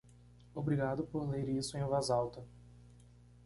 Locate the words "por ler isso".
1.05-1.77